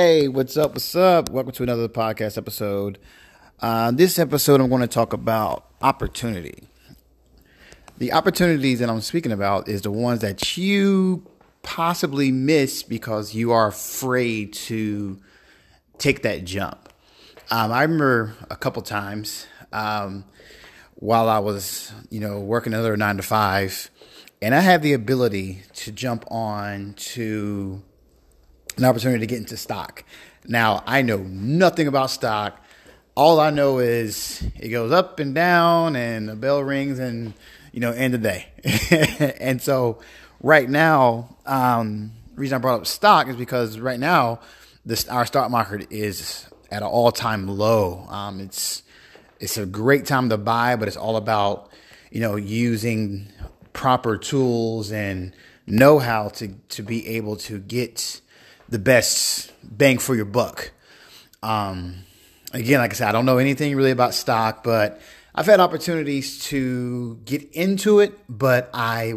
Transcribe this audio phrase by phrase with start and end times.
[0.00, 0.74] Hey, what's up?
[0.74, 1.28] What's up?
[1.28, 3.00] Welcome to another podcast episode.
[3.58, 6.68] Uh, this episode, I'm going to talk about opportunity.
[7.96, 11.26] The opportunities that I'm speaking about is the ones that you
[11.62, 15.18] possibly miss because you are afraid to
[15.98, 16.92] take that jump.
[17.50, 20.24] Um, I remember a couple times um,
[20.94, 23.90] while I was, you know, working another nine to five,
[24.40, 27.82] and I had the ability to jump on to
[28.78, 30.04] an opportunity to get into stock.
[30.46, 32.62] Now, I know nothing about stock.
[33.14, 37.34] All I know is it goes up and down and the bell rings and,
[37.72, 38.48] you know, end of day.
[39.40, 39.98] and so
[40.40, 44.40] right now, um, reason I brought up stock is because right now,
[44.86, 48.06] this, our stock market is at an all time low.
[48.08, 48.82] Um, it's,
[49.40, 51.70] it's a great time to buy, but it's all about,
[52.10, 53.26] you know, using
[53.72, 55.34] proper tools and
[55.66, 58.20] know how to, to be able to get
[58.68, 60.70] the best bang for your buck.
[61.42, 62.04] Um,
[62.52, 65.00] again, like I said, I don't know anything really about stock, but
[65.34, 69.14] I've had opportunities to get into it, but I,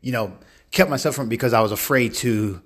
[0.00, 0.36] you know,
[0.70, 2.60] kept myself from because I was afraid to,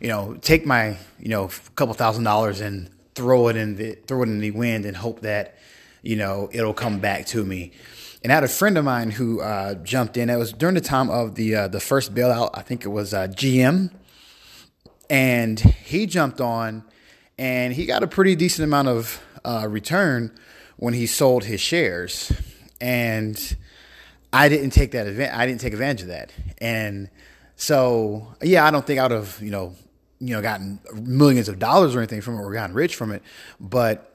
[0.00, 4.22] you know, take my, you know, couple thousand dollars and throw it in the throw
[4.22, 5.56] it in the wind and hope that,
[6.02, 7.72] you know, it'll come back to me.
[8.22, 10.30] And I had a friend of mine who uh, jumped in.
[10.30, 12.50] It was during the time of the uh, the first bailout.
[12.54, 13.90] I think it was uh, GM
[15.10, 16.84] and he jumped on
[17.38, 20.36] and he got a pretty decent amount of uh, return
[20.76, 22.32] when he sold his shares.
[22.80, 23.56] And
[24.32, 26.32] i didn't take that event i didn't take advantage of that.
[26.58, 27.08] And
[27.56, 29.74] so yeah i don't think i would have you know
[30.20, 33.22] you know gotten millions of dollars or anything from it or gotten rich from it
[33.58, 34.14] but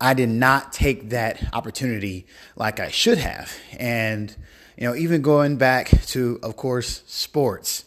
[0.00, 3.52] i did not take that opportunity like i should have.
[3.78, 4.34] And
[4.76, 7.84] you know even going back to of course sports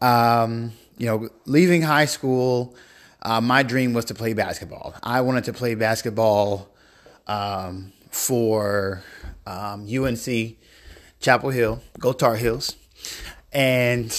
[0.00, 2.76] um, you know, leaving high school,
[3.22, 4.94] uh, my dream was to play basketball.
[5.02, 6.74] I wanted to play basketball
[7.26, 9.02] um, for
[9.46, 10.56] um, UNC,
[11.20, 12.76] Chapel Hill, go Tar Heels.
[13.52, 14.12] And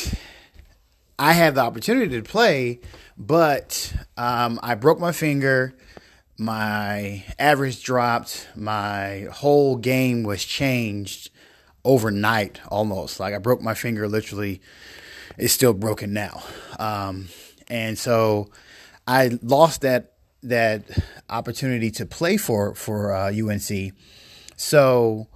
[1.18, 2.80] I had the opportunity to play,
[3.18, 5.76] but um, I broke my finger.
[6.38, 8.48] My average dropped.
[8.56, 11.30] My whole game was changed
[11.84, 13.20] overnight almost.
[13.20, 14.62] Like I broke my finger literally
[15.38, 16.44] It's still broken now.
[16.80, 17.28] Um,
[17.68, 18.50] and so
[19.06, 20.84] I lost that that
[21.30, 23.94] opportunity to play for for uh, UNC.
[24.56, 25.28] So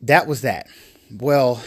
[0.00, 0.66] that was that.
[1.10, 1.62] Well,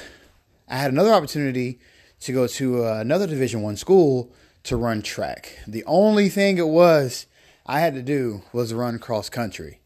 [0.67, 1.79] I had another opportunity
[2.21, 4.31] to go to uh, another Division One school
[4.63, 5.57] to run track.
[5.67, 7.25] The only thing it was
[7.65, 9.79] I had to do was run cross country.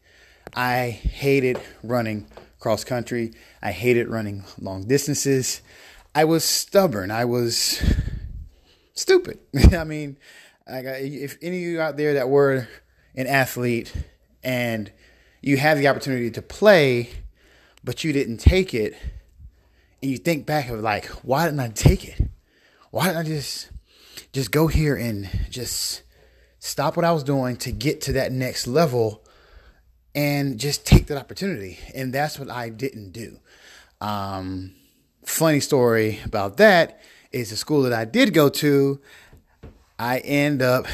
[0.54, 2.26] I hated running
[2.58, 3.32] cross country.
[3.62, 5.60] I hated running long distances.
[6.14, 7.10] I was stubborn.
[7.10, 7.82] I was
[8.96, 9.38] stupid.
[9.72, 10.16] I mean,
[10.66, 12.68] if any of you out there that were
[13.14, 13.94] an athlete
[14.42, 14.90] and
[15.40, 17.10] you have the opportunity to play,
[17.84, 18.96] but you didn't take it,
[20.02, 22.20] and you think back of like, why didn't I take it?
[22.90, 23.70] Why didn't I just
[24.32, 26.02] just go here and just
[26.58, 29.24] stop what I was doing to get to that next level
[30.14, 31.78] and just take that opportunity?
[31.94, 33.38] And that's what I didn't do.
[34.00, 34.74] Um,
[35.24, 37.00] funny story about that
[37.40, 39.00] is the school that I did go to,
[39.98, 40.86] I end up,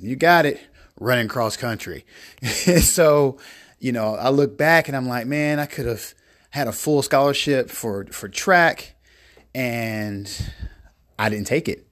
[0.00, 0.60] you got it,
[1.00, 2.04] running cross country.
[2.42, 3.38] so,
[3.78, 6.14] you know, I look back and I'm like, man, I could have
[6.50, 8.94] had a full scholarship for for track,
[9.54, 10.30] and
[11.18, 11.86] I didn't take it.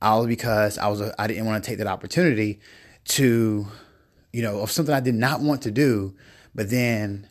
[0.00, 2.60] All because I was a, I didn't want to take that opportunity
[3.06, 3.66] to,
[4.32, 6.14] you know, of something I did not want to do,
[6.54, 7.28] but then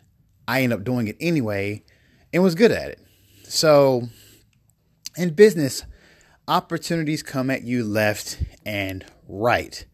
[0.48, 1.84] I ended up doing it anyway
[2.32, 3.00] and was good at it.
[3.44, 4.08] So,
[5.16, 5.84] in business,
[6.48, 9.84] opportunities come at you left and right.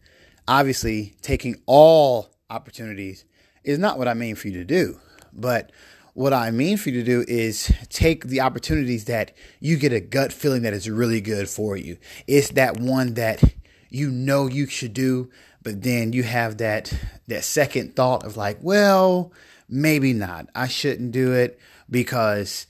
[0.47, 3.25] Obviously, taking all opportunities
[3.63, 4.99] is not what I mean for you to do,
[5.33, 5.71] but
[6.13, 10.01] what I mean for you to do is take the opportunities that you get a
[10.01, 11.97] gut feeling that is really good for you.
[12.27, 13.41] It's that one that
[13.89, 15.29] you know you should do,
[15.63, 16.93] but then you have that
[17.27, 19.31] that second thought of like, well,
[19.69, 20.47] maybe not.
[20.53, 21.59] I shouldn't do it
[21.89, 22.67] because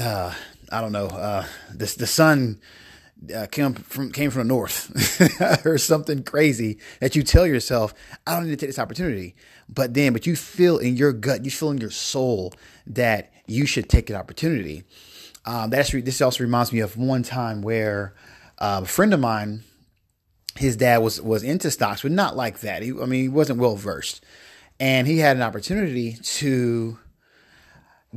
[0.00, 0.34] uh,
[0.70, 2.60] I don't know, uh, the the sun
[3.34, 7.94] uh, came from came from the north or something crazy that you tell yourself,
[8.26, 9.34] I don't need to take this opportunity.
[9.68, 12.52] But then, but you feel in your gut, you feel in your soul
[12.86, 14.84] that you should take an opportunity.
[15.44, 18.14] Um, that's this also reminds me of one time where
[18.58, 19.62] uh, a friend of mine,
[20.56, 22.82] his dad was was into stocks, but not like that.
[22.82, 24.24] He, I mean, he wasn't well versed,
[24.80, 26.98] and he had an opportunity to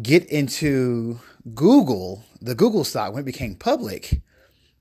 [0.01, 1.19] get into
[1.53, 4.21] Google, the Google stock when it became public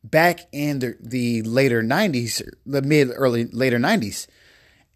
[0.05, 4.27] back in the, the later 90s, the mid early later 90s.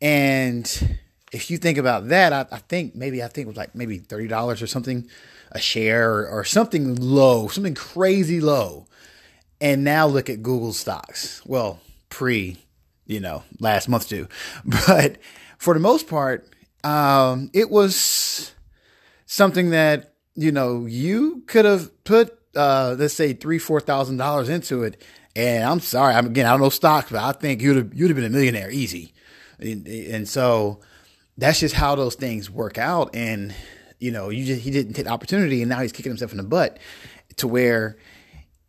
[0.00, 0.98] And
[1.32, 3.98] if you think about that, I, I think maybe I think it was like maybe
[3.98, 5.08] $30 or something
[5.50, 8.86] a share or, or something low, something crazy low.
[9.60, 11.40] And now look at Google stocks.
[11.46, 12.56] Well, pre,
[13.06, 14.28] you know, last month too.
[14.64, 15.18] But
[15.58, 16.48] for the most part,
[16.82, 18.52] um, it was
[19.26, 24.48] something that, you know, you could have put uh, let's say three, four thousand dollars
[24.48, 25.02] into it,
[25.34, 28.08] and I'm sorry, I'm again, I don't know stocks, but I think you'd have, you'd
[28.08, 29.12] have been a millionaire easy,
[29.58, 30.80] and, and so
[31.38, 33.14] that's just how those things work out.
[33.14, 33.54] And
[33.98, 36.38] you know, you just he didn't take the opportunity, and now he's kicking himself in
[36.38, 36.78] the butt
[37.36, 37.96] to where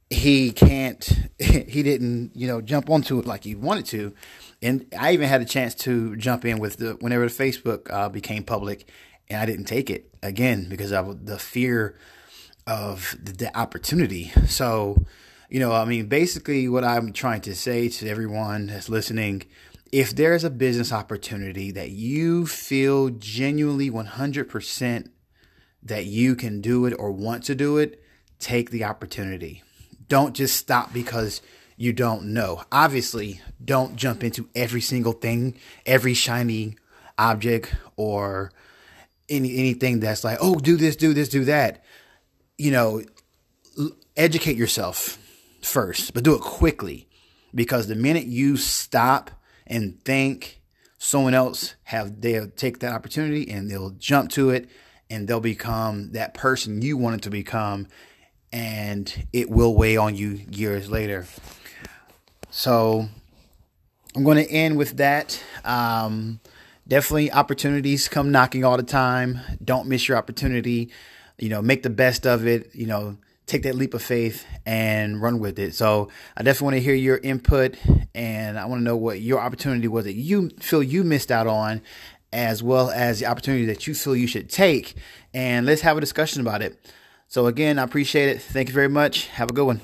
[0.10, 1.04] he can't,
[1.40, 4.14] he didn't, you know, jump onto it like he wanted to.
[4.62, 8.10] And I even had a chance to jump in with the whenever the Facebook uh,
[8.10, 8.88] became public,
[9.30, 11.98] and I didn't take it again because of the fear
[12.68, 14.32] of the, the opportunity.
[14.48, 15.06] So,
[15.50, 19.44] you know, I mean, basically, what I'm trying to say to everyone that's listening
[19.94, 25.10] if there's a business opportunity that you feel genuinely 100%
[25.84, 28.02] that you can do it or want to do it,
[28.40, 29.62] take the opportunity.
[30.08, 31.44] Don't just stop because
[31.78, 32.64] you don't know.
[32.72, 35.56] Obviously, don't jump into every single thing,
[35.86, 36.76] every shiny
[37.20, 38.52] object or
[39.30, 41.84] any anything that's like, "Oh, do this, do this, do that."
[42.58, 43.04] You know,
[44.16, 45.18] educate yourself
[45.62, 47.08] first, but do it quickly
[47.54, 49.32] because the minute you stop
[49.66, 50.62] and think,
[50.98, 54.70] someone else have they'll take that opportunity and they'll jump to it
[55.10, 57.86] and they'll become that person you wanted to become
[58.54, 61.26] and it will weigh on you years later.
[62.52, 63.10] So
[64.16, 65.44] I'm going to end with that.
[65.66, 66.40] Um,
[66.88, 69.40] definitely opportunities come knocking all the time.
[69.64, 70.90] Don't miss your opportunity
[71.38, 75.22] you know, make the best of it, you know, take that leap of faith and
[75.22, 75.74] run with it.
[75.74, 77.76] So I definitely want to hear your input
[78.16, 81.48] and I want to know what your opportunity was that you feel you missed out
[81.48, 81.82] on
[82.32, 84.96] as well as the opportunity that you feel you should take
[85.34, 86.92] and let's have a discussion about it.
[87.28, 88.42] So again, I appreciate it.
[88.42, 89.28] Thank you very much.
[89.28, 89.82] Have a good one.